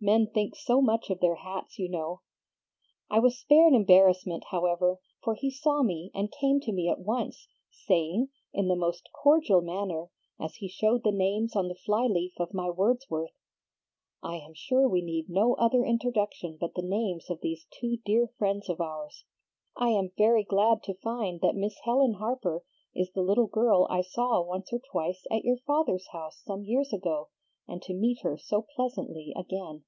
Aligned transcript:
Men 0.00 0.28
think 0.32 0.54
so 0.54 0.80
much 0.80 1.10
of 1.10 1.18
their 1.18 1.34
hats 1.34 1.76
you 1.76 1.88
know. 1.88 2.20
I 3.10 3.18
was 3.18 3.36
spared 3.36 3.72
embarrassment, 3.72 4.44
however, 4.52 5.00
for 5.24 5.34
he 5.34 5.50
saw 5.50 5.82
me 5.82 6.12
and 6.14 6.30
came 6.30 6.60
to 6.60 6.72
me 6.72 6.88
at 6.88 7.00
once, 7.00 7.48
saying, 7.72 8.28
in 8.52 8.68
the 8.68 8.76
most 8.76 9.10
cordial 9.12 9.60
manner, 9.60 10.12
as 10.38 10.54
he 10.54 10.68
showed 10.68 11.02
the 11.02 11.10
names 11.10 11.56
on 11.56 11.66
the 11.66 11.74
fly 11.74 12.06
leaf 12.06 12.34
of 12.38 12.54
my 12.54 12.70
Wordsworth, 12.70 13.32
'I 14.22 14.36
am 14.36 14.54
sure 14.54 14.88
we 14.88 15.02
need 15.02 15.28
no 15.28 15.54
other 15.54 15.84
introduction 15.84 16.56
but 16.60 16.74
the 16.76 16.82
names 16.82 17.28
of 17.28 17.40
these 17.40 17.66
two 17.80 17.96
dear 18.06 18.28
friends 18.38 18.68
of 18.68 18.80
ours. 18.80 19.24
I 19.76 19.88
am 19.88 20.12
very 20.16 20.44
glad 20.44 20.80
to 20.84 20.94
find 20.94 21.40
that 21.40 21.56
Miss 21.56 21.76
Helen 21.82 22.14
Harper 22.20 22.62
is 22.94 23.10
the 23.14 23.22
little 23.22 23.48
girl 23.48 23.88
I 23.90 24.02
saw 24.02 24.40
once 24.42 24.72
or 24.72 24.78
twice 24.78 25.24
at 25.28 25.42
your 25.44 25.58
father's 25.66 26.06
house 26.12 26.40
some 26.46 26.62
years 26.62 26.92
ago, 26.92 27.30
and 27.70 27.82
to 27.82 27.92
meet 27.92 28.20
her 28.22 28.38
so 28.38 28.62
pleasantly 28.76 29.34
again.' 29.36 29.84